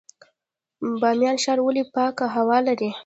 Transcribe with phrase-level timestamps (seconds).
[1.01, 2.89] بامیان ښار ولې پاکه هوا لري؟